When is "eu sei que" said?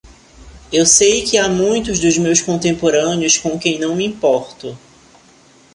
0.73-1.37